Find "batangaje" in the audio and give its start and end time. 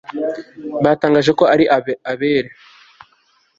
0.83-1.31